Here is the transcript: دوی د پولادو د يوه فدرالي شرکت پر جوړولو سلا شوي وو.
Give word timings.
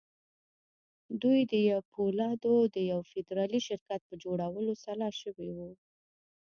دوی 1.21 1.39
د 1.51 1.53
پولادو 1.91 2.55
د 2.75 2.77
يوه 2.91 3.03
فدرالي 3.11 3.59
شرکت 3.67 4.01
پر 4.07 4.15
جوړولو 4.23 4.73
سلا 4.83 5.09
شوي 5.21 5.49
وو. 5.57 5.71